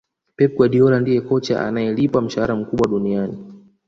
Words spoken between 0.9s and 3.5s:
ndiye kocha anayelipwa mshahara mkubwa duniani